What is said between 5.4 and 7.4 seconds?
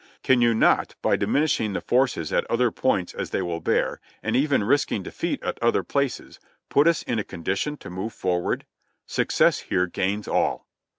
at other places, put us in a